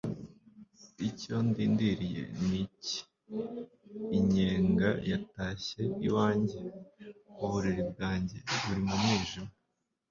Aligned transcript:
icyo 1.07 1.35
ndindiriye 1.47 2.23
ni 2.47 2.57
iki? 2.65 2.97
inyenga 4.17 4.89
yatashye 5.11 5.81
iwanjye, 6.07 6.59
uburiri 7.43 7.83
bwanjye 7.91 8.37
buri 8.61 8.79
mu 8.87 8.95
mwijima 9.01 9.51